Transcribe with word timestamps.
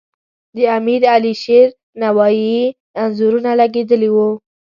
د 0.55 0.57
امیر 0.77 1.01
علیشیر 1.15 1.67
نوایي 2.03 2.59
انځورونه 3.01 3.51
لګیدلي 3.61 4.09
وو. 4.15 4.29